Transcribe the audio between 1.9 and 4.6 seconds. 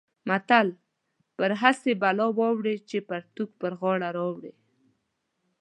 بلا واوړې چې پرتوګ پر غاړه راوړې.